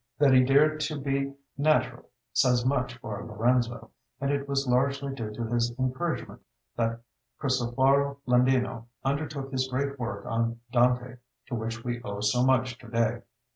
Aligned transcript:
That 0.17 0.33
he 0.33 0.43
dared 0.43 0.79
to 0.79 0.99
be 0.99 1.35
natural 1.59 2.09
says 2.33 2.65
much 2.65 2.97
for 2.97 3.23
Lorenzo, 3.23 3.91
and 4.19 4.31
it 4.31 4.47
was 4.49 4.65
largely 4.67 5.13
due 5.13 5.31
to 5.31 5.43
his 5.45 5.71
encouragement 5.77 6.41
that 6.75 7.01
Cristoforo 7.37 8.17
Landino 8.27 8.85
undertook 9.05 9.51
his 9.51 9.67
great 9.67 9.99
work 9.99 10.25
on 10.25 10.59
"Dante," 10.71 11.17
to 11.49 11.53
which 11.53 11.83
we 11.83 12.01
owe 12.01 12.19
so 12.21 12.43
much 12.43 12.79
to 12.79 12.87
day. 12.89 13.21